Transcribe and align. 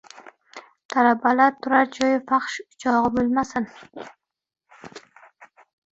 Talabalar 0.93 1.51
turar 1.67 1.91
joyi 1.97 2.17
fahsh 2.31 2.57
o‘chog‘i 2.65 3.13
bo‘lmasin! 3.19 3.71